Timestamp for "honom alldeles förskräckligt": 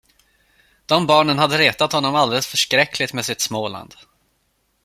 1.93-3.13